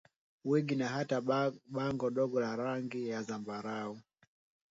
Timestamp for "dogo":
2.09-2.39